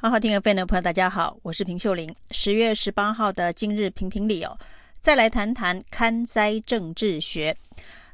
[0.00, 2.08] 好好听 FM 的朋友，大家好，我是平秀玲。
[2.30, 4.56] 十月十八号的今日评评理哦，
[5.00, 7.56] 再来谈谈勘灾政治学。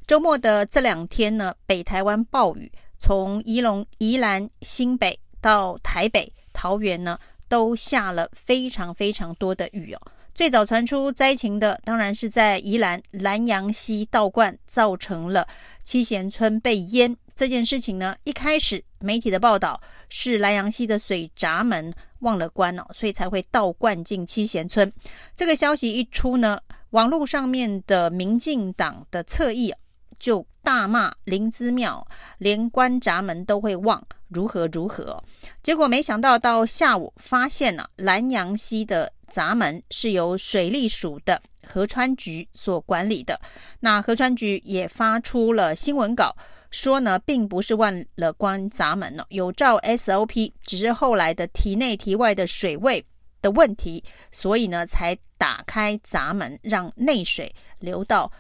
[0.06, 7.18] 周末的这两天呢，北台湾暴雨，从宜龙、宜兰、新北到台北、桃园呢，
[7.50, 10.01] 都下了非常非常多的雨哦。
[10.35, 15.46] 最早传出灾情的，当然是在宜兰兰阳溪倒灌，造成了
[15.82, 17.14] 七贤村被淹。
[17.35, 24.91] 这件事情呢，一开始媒体的报道是兰阳溪的水闸门忘了关哦，所以才会倒灌进七贤村。
[25.34, 26.59] 这个消息一出呢，
[26.91, 29.75] 网络上面的民进党的侧翼
[30.19, 32.06] 就大骂林之妙，
[32.39, 35.23] 连关闸门都会忘，如何如何。
[35.62, 43.39] 结果没想到到下午发现了兰阳溪的闸门是由水利署的河川局所管理的，
[43.80, 46.34] 那河川局也发出了新闻稿。
[46.74, 53.06] 说呢，并不是忘了关闸门了，有照 SOP，只是后来的体内体外的水位
[53.41, 54.02] 的问题，
[54.33, 58.30] 所以呢才打开闸门，让内水流到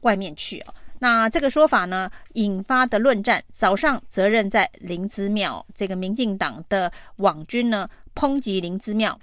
[0.00, 0.74] 外面去哦。
[0.98, 9.16] 那这个说法呢，引发的论战，早上责任在林姿妙，这个民进党的网军呢抨击林姿妙。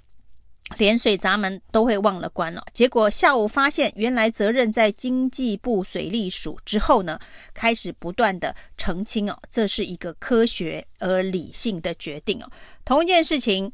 [0.77, 7.19] 连水闸门都会忘了关了，结果下午发现原来责任在经济部水利署之后呢，
[7.53, 12.49] 开始不断的澄清哦，这是一个科学而理性的决定哦。
[12.83, 13.71] 同一件事情，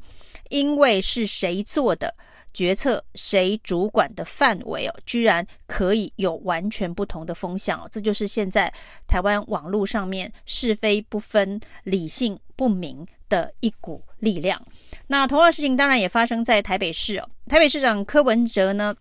[0.50, 2.14] 因为是谁做的
[2.52, 8.72] 决策，谁主管的范围哦，居然可以有完全不同的风向哦，这就是现在
[9.08, 14.60] 台湾网络上面是非不分、理性不明的一股力量。
[15.06, 17.26] 那同样的事情当然也发生在台北市哦。
[17.48, 18.94] 台北市长柯文哲呢，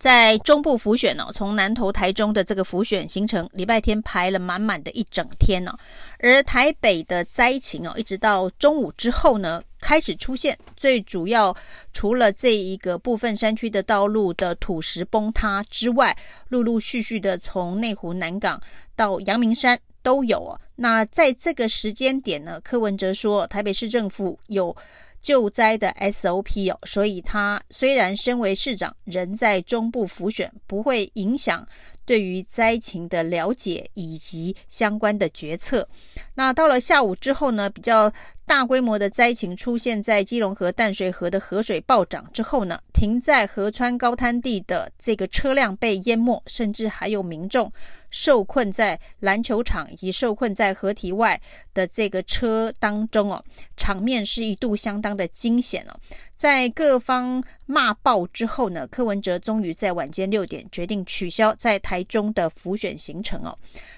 [0.00, 5.72] 在中部浮选哦，从南投台中的这个浮选行程，礼拜天排了满满的一整天呢。
[6.18, 10.58] 而台北的灾情哦，一直到中午之后呢，开始出现。
[10.76, 11.56] 最主要
[11.92, 16.16] 除了这一个部分山区的道路的土石崩塌之外，
[16.48, 18.60] 陆陆续续的从内湖南港
[18.96, 19.78] 到阳明山。
[20.02, 20.60] 都有啊。
[20.76, 24.74] 那在这个时间点呢，柯文哲说，台北市政府有
[25.20, 31.66] 救灾的 SOP 哦，所以他虽然身为市长，人在中部辅选，不会影响
[32.06, 35.86] 对于灾情的了解以及相关的决策。
[36.34, 38.10] 那到了下午之后呢，比较
[38.46, 47.70] 大规模的灾情出现在基隆河、淡水河的河水暴涨之后呢，停在河川高滩地的这个车辆被淹没，甚至还有民众。
[48.10, 51.40] 受困在篮球场以及受困在河堤外
[51.72, 53.44] 的这个车当中哦，
[53.76, 55.98] 场面是一度相当的惊险哦。
[56.36, 63.56] 在各方骂爆之后呢，柯文哲终于在晚间六点决定取消在台中的浮选行程哦。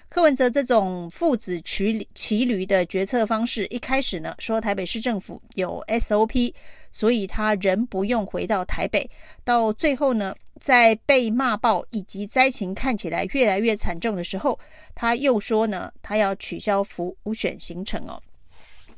[0.08, 6.52] 柯文哲这种父子骑骑驴的决策方式，一开始呢说台北市政府有 SOP，
[6.90, 9.08] 所以他人不用回到台北，
[9.44, 10.34] 到最后呢。
[10.60, 14.58] 在被骂爆以及灾情看起来越来越惨重的时候，
[14.94, 18.22] 他又说呢，他要取消辅选行程哦。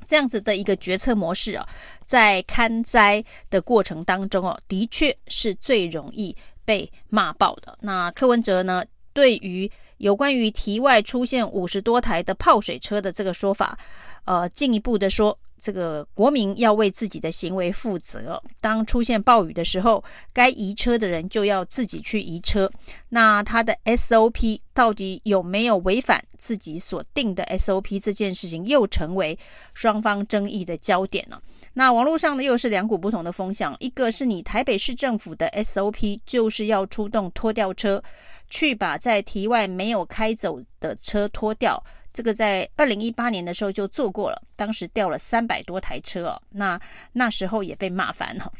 [0.06, 1.66] 这样子的一个决策模式哦，
[2.04, 7.78] 在勘灾的过程当中哦，的确是最容易被骂爆的。
[7.80, 13.78] 那柯文哲呢，对于有关于题外出现五十多台的泡水车的这个说法，
[14.26, 15.38] 呃，进一步的说。
[15.64, 18.38] 这个国民要为自己的行为负责。
[18.60, 22.70] 当出现暴雨的时候，该移车的人就要自己去移车。
[23.08, 27.98] 那他的 SOP 到底有没有违反自己所定的 SOP？
[27.98, 29.38] 这件事情又成为
[29.72, 31.40] 双方争议的焦点了。
[31.72, 33.74] 那网络上呢，又是两股不同的风向。
[33.80, 38.02] 一个是你台北市政府的 SOP，就是要出动拖吊车，
[38.50, 41.82] 去把在堤外没有开走的车拖掉。
[42.14, 46.80] 这个在二零一八年的时候就做过了，当时掉了三百多台车哦，那
[47.12, 48.50] 那时候也被骂烦了。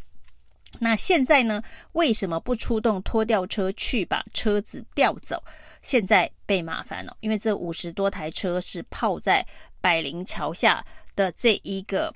[0.79, 5.43] 那现在呢，为什么不出动拖吊车去把车子吊走？
[5.81, 9.47] 现在被麻烦了，因为这五十多台车是泡在
[9.81, 10.85] 百灵桥下
[11.17, 12.13] 的这一个。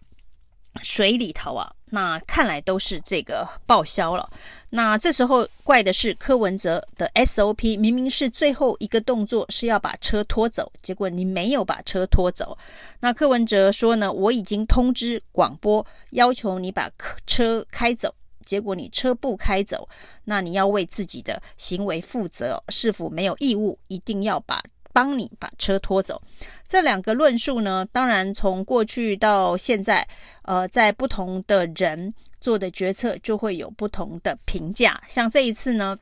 [0.82, 4.28] 水里头啊，那看来都是这个报销了。
[4.70, 12.56] 那这时候怪的是柯文哲的 SOP，明明是最后一个动作是要把车拖走，结果你没有把车拖走。
[13.00, 16.90] 那柯文哲说呢，我已经通知广播，要求你把
[17.26, 18.14] 车开走，
[18.44, 19.88] 结果你车不开走，
[20.24, 24.62] 那你要为自己的行为负责，是否没有义务一定要把？
[24.98, 26.20] 帮你把车拖走，
[26.66, 30.04] 这两个论述呢，当然从过去到现在，
[30.42, 35.00] 呃，在不同的人做的决策就会有不同的评价。
[35.06, 35.96] 像这一次呢，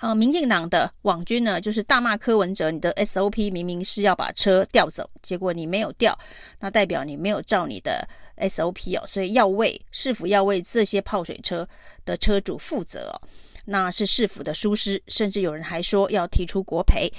[0.00, 6.14] 啊，民进党的网军呢，就是大骂柯文哲，你的 SOP 明明是要把车调走，结果你没有调，
[6.60, 8.06] 那代表你没有照你的
[8.36, 11.66] SOP 哦，所以要为市府要为这些泡水车
[12.04, 13.18] 的车主负责，
[13.64, 17.10] 那是市府的疏失，甚至有人还说要提出国赔。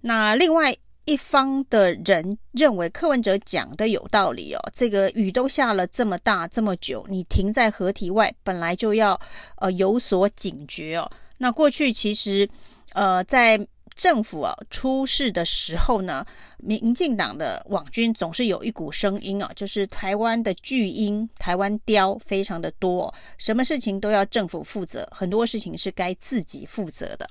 [0.00, 0.74] 那另外
[1.04, 9.18] 一方的人认为柯文哲讲的有道理哦，这个雨都下了这么大这么久，你停在河堤外本来就要
[9.56, 11.10] 呃有所警觉哦。
[11.38, 12.48] 那过去其实，
[12.92, 13.58] 呃，在
[13.98, 16.24] 政府啊出事的时候呢，
[16.58, 27.28] 民进党的网军总是有一股声音啊，就是台湾的巨婴、台湾雕非常的多，什么事情都要政府负责，很多事情是该自己负责的。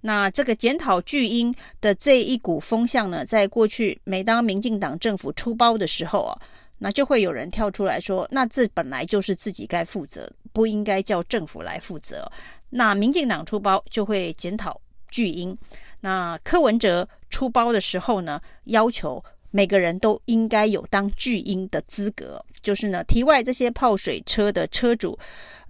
[0.00, 6.40] 那这个检讨巨婴的这一股风向呢，在过去每当民进党政府出包的时候啊，
[6.78, 12.26] 那就会有人跳出来说，那这本来就是自己该负责，不应该叫政府来负责。
[12.70, 14.80] 那民进党出包就会检讨
[15.10, 15.56] 巨婴，
[16.00, 25.18] 那柯文哲出包的时候呢，要求每个人都应该有当巨婴的资格，就是呢，题外这些泡水车的车主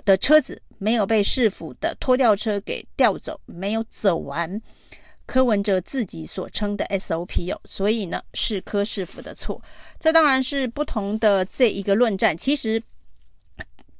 [0.05, 4.61] 的车子没有被市府的拖吊车给调走，没有走完。
[5.26, 9.61] 柯文哲自己所称的 SOP 哦，所以呢是柯市府的错，
[9.99, 12.82] 这当然是不同的这一个论战，其实。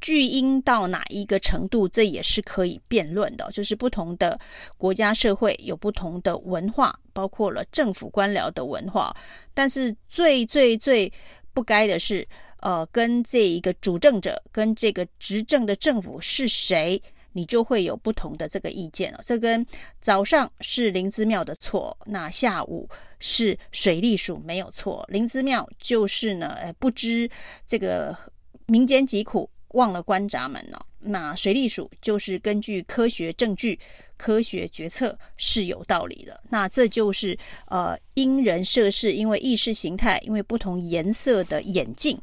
[0.01, 3.49] 巨婴到哪一个程度，这也是可以辩论的。
[3.51, 4.39] 就是不同的
[4.77, 9.15] 国家社会有不同的文化，包括了政府官僚的文化。
[9.55, 11.13] 但是最最最
[11.53, 12.27] 不该的是，
[12.61, 17.01] 呃，跟这一个主政者跟这个执政的政府是谁，
[17.33, 19.21] 你就会有不同的这个意见了。
[19.25, 19.67] 这跟
[20.01, 22.89] 早上是林姿妙的错，那下午
[23.19, 25.05] 是水利署没有错。
[25.09, 27.29] 林姿妙就是呢，呃，不知
[27.67, 28.15] 这个
[28.67, 29.49] 民间疾苦。
[29.71, 30.87] 忘了关闸门了。
[31.01, 33.79] 那水利署就是根据科学证据、
[34.17, 36.41] 科学决策是有道理的。
[36.49, 42.19] 那这就是呃因人设事，因为意识形态，因为不同颜色的眼镜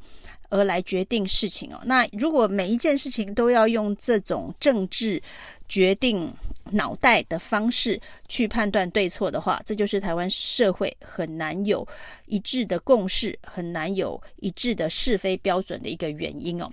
[0.53, 1.81] 而来决定事情哦。
[1.83, 5.19] 那如果每一件事情都要用这种政治
[5.67, 6.31] 决定
[6.71, 11.85] 脑袋的方式去判断对错的话，这就是台湾社会很难有
[12.27, 16.69] 一致的共识，很难有一致的是非标准的一个原因哦。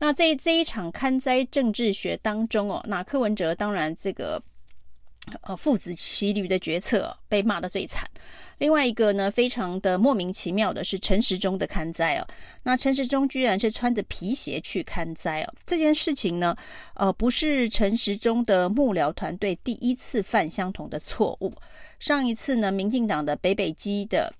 [0.00, 4.42] 那在这一场勘灾政治学当中哦，那柯文哲当然这个
[5.42, 8.10] 呃父子骑驴的决策被骂得最惨。
[8.60, 12.26] 另外一个呢，非常的莫名其妙的是陈时中的勘灾哦。
[12.62, 15.54] 那陈时中居然是穿着皮鞋去勘灾哦。
[15.64, 16.54] 这件事情呢，
[16.94, 21.54] 呃，不是陈时中的幕僚团队第一次犯相同的错误。
[21.98, 24.30] 上一次呢，民进党的北北基的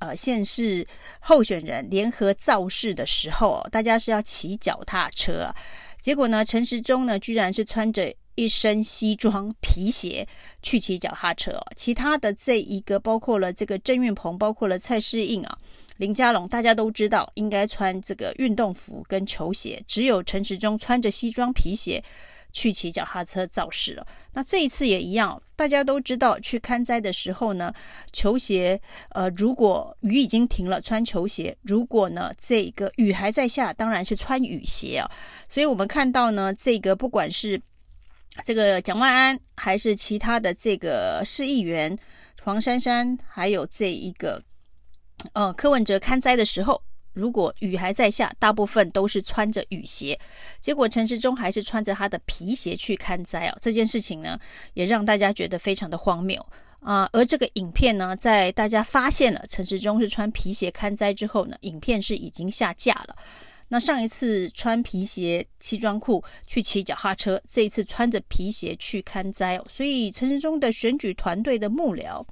[0.00, 0.84] 呃县市
[1.20, 5.54] 候选人联合造势的时候，大家是要骑脚踏车啊，
[6.00, 8.12] 结果呢，陈时中呢，居然是穿着。
[8.38, 10.24] 一身西装皮鞋
[10.62, 15.58] 去骑脚踏车，其他的这一个包括了这个郑运鹏，包括了蔡诗印啊、
[15.96, 22.00] 林佳龙，大家都知道应该穿这个运动服跟球鞋，只有陈时中穿着西装皮鞋
[22.52, 24.06] 去骑脚踏车造势了。
[24.34, 27.74] 那这一次也一样，大家都知道去看灾的时候呢，
[28.12, 35.10] 球鞋呃，如果雨已经停了，穿球鞋；如果呢这个雨还在下，当然是穿雨鞋啊。
[35.48, 37.60] 所以我们看到呢，这个不管是
[38.44, 41.98] 这个蒋万安还是其他的这个市议员
[42.42, 44.42] 黄珊珊，还有这一个
[45.32, 46.80] 呃柯文哲勘灾的时候，
[47.12, 50.18] 如果雨还在下，大部分都是穿着雨鞋。
[50.60, 54.38] 结果陈时中还是穿着他的皮鞋去勘灾啊，这件事情呢，
[54.74, 56.44] 也让大家觉得非常的荒谬
[56.80, 63.16] 啊、而这个影片呢，在大家发现了陈时中是穿皮鞋勘灾之后呢，影片是已经下架了。
[63.68, 69.60] 那上一次穿皮鞋、西装裤去骑脚踏车，这一次穿着皮鞋去看灾。
[69.68, 72.24] 所以陈时中的选举团队的幕僚，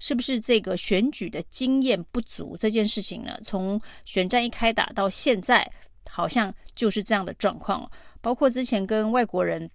[0.00, 3.38] 是不是这个选举的经验不足这件事情呢？
[3.44, 5.70] 从选战一开打到现在，
[6.10, 7.88] 好像就是这样的状况。
[8.20, 9.70] 包括之前跟外国人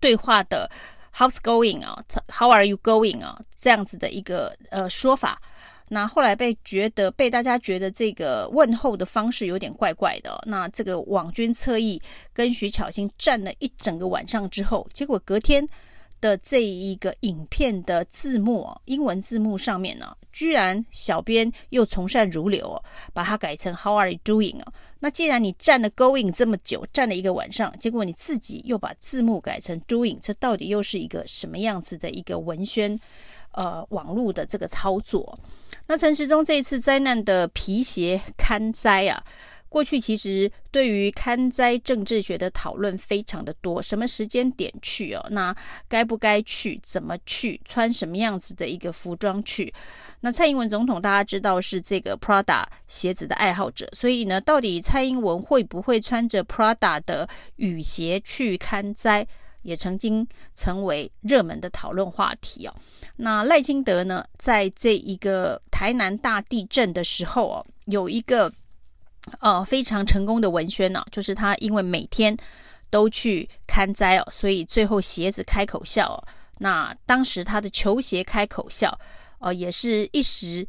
[0.00, 0.70] 对话的
[1.12, 5.42] “How's going” 啊，“How are you going” 啊，这样子的一个呃说法。
[5.90, 12.00] 那后来被觉得被大家觉得这个问候的方式有点怪怪的，那这个网军侧翼
[12.32, 15.66] 跟徐巧芯站了一整个晚上之后，结果隔天
[16.20, 24.72] 的这一个影片的字幕，英文字幕上面呢，居然小编又从善如流，把它改成 How are you doing 啊？
[25.00, 32.98] 那既然你站了 Going 这么久，站了一个晚上，结果你自己又把字幕改成 Doing，这到底又是一个什么样子的一个文宣？
[33.52, 35.36] 呃，网络的这个操作？
[35.88, 39.24] 那陈时中这一次灾难的皮鞋勘灾啊，
[39.70, 45.26] 过去其实对于勘灾政治学的讨论非常的多，什么时间点去哦？
[45.30, 45.56] 那
[45.88, 46.78] 该不该去？
[46.82, 47.58] 怎么去？
[47.64, 49.72] 穿什么样子的一个服装去？
[50.20, 57.26] 那蔡英文总统大家知道是这个 Prada 鞋子的爱好者，所以呢，到底蔡英文会不会穿着 Prada 的
[57.56, 59.26] 雨鞋去勘灾，
[59.62, 62.74] 也曾经成为热门的讨论话题哦。
[63.16, 68.52] 那赖清德呢，在这一个台南大地震的时候哦，有一个。
[69.40, 72.34] 呃，非常成功的文宣呢、就是他因为每天
[72.88, 76.16] 都去看灾哦，所以最后鞋子开口笑哦。
[76.56, 78.98] 那当时他的球鞋开口笑，
[79.38, 80.66] 呃，也是一时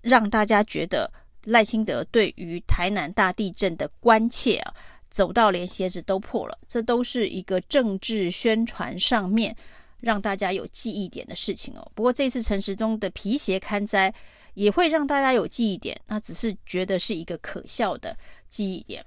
[0.00, 1.12] 让大家觉得
[1.44, 4.74] 赖清德对于台南大地震的关切啊，
[5.10, 6.58] 走到连鞋子都破了。
[6.68, 9.54] 这都是一个政治宣传上面
[10.00, 11.92] 让大家有记忆点的事情哦。
[11.94, 14.12] 不过这次陈时中的皮鞋刊灾。
[14.54, 18.14] 也会让大家有记忆点，那只是觉得是一个可笑的
[18.48, 19.02] 记忆点。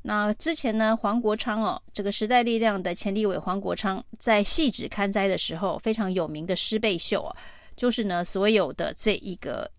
[0.00, 7.36] 那之前呢，黄国昌哦，这个时代力量的前立委黄国昌在细致刊灾的时候，非常有名的湿背秀啊，
[7.76, 9.70] 就是呢，所有的这一个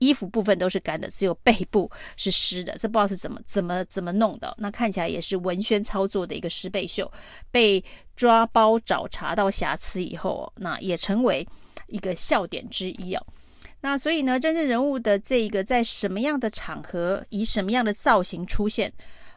[0.00, 4.54] 衣服部分都是干的，只有背部是湿的，这不知道是怎么怎么怎么弄的。
[4.58, 7.10] 那看起来也是文宣操作的一个湿背秀，
[7.50, 7.82] 被
[8.16, 11.46] 抓包找查到瑕疵以后，那也成为
[11.88, 13.26] 一个笑点之一哦。
[13.80, 18.90] 那所以呢，政治人物的这一个在什么样的场合，以什么样的造型出现，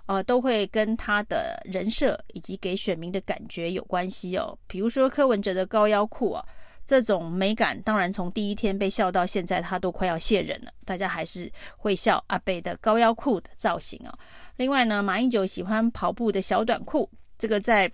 [0.05, 4.57] 呃，都会跟他的人设以及给选民的感觉有关系哦。
[4.65, 6.45] 比如说柯文哲的高腰裤啊，
[6.87, 14.19] 这种美感，当然从第一天被笑到现在，他都快要卸人了，大家还是会笑阿北的高腰裤的造型哦。
[14.55, 17.91] 另外呢，马英九喜欢跑步的小短裤，这个在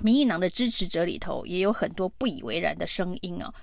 [0.00, 3.54] 民进党的支持者里头也有很多不以为然的声音哦。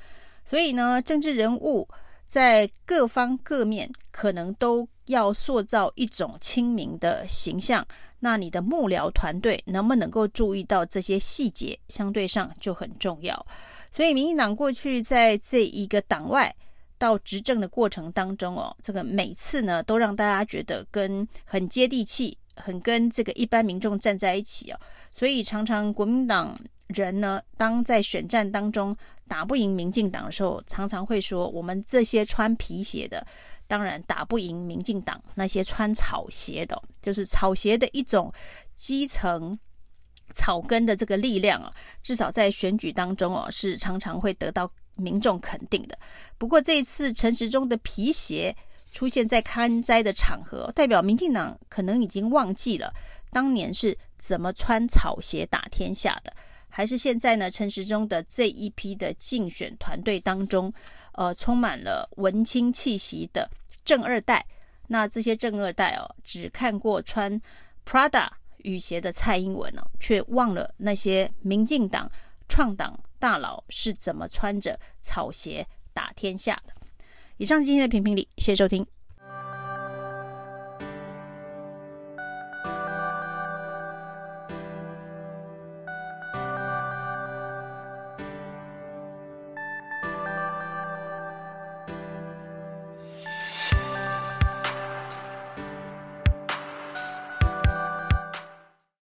[0.45, 1.85] 所以呢，政治人物
[2.27, 7.83] 在各方各面可能都要塑造一种亲民的形象。
[8.19, 13.45] 那你的幕僚团队能不能够注意到这些细节，相对上就很重要。
[13.91, 16.53] 所以，民进党过去在这一个党外
[16.97, 24.79] 到执政的过程当中哦，这个每次呢都让大家觉得跟很接地气，很跟这个一般民众站在一起哦。
[25.15, 26.57] 所以常常国民党。
[26.87, 28.95] 人呢，当在选战当中
[29.27, 33.25] 打不赢民进党的时候，常常会说：“我们这些穿皮鞋的，
[33.67, 38.31] 当然打不赢民进党那些穿草鞋的，就是草鞋的一种
[38.77, 39.59] 基层
[40.33, 45.99] 草根的这个力量啊，至少在选举当中哦，是常常会得到民众肯定的。
[46.37, 48.55] 不过这一次陈时中的皮鞋
[48.93, 52.93] 出现在勘灾的场合，代表民进党可能已经忘记了
[53.29, 56.31] 当年是怎么穿草鞋打天下的。”
[56.69, 57.49] 还是现在呢？
[57.49, 60.71] 陈时中的这一批的竞选团队当中，
[61.13, 63.49] 呃，充满了文青气息的
[63.83, 64.45] 正二代。
[64.87, 67.41] 那这些正二代哦，只看过穿
[67.85, 72.09] Prada 雨鞋的蔡英文哦，却忘了那些民进党
[72.47, 76.73] 创党大佬是怎么穿着草鞋打天下的。
[77.37, 78.96] 以上今天的评评理，谢谢收听。